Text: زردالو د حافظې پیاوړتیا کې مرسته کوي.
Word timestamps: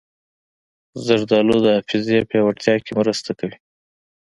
زردالو 1.05 1.55
د 1.65 1.67
حافظې 1.75 2.19
پیاوړتیا 2.29 2.75
کې 2.85 2.91
مرسته 2.99 3.31
کوي. 3.39 3.57